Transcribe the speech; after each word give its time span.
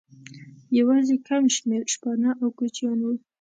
یوازې 0.79 1.15
کم 1.27 1.43
شمېر 1.55 1.83
شپانه 1.93 2.31
او 2.41 2.47
کوچیان 2.57 2.99
وو. 3.03 3.13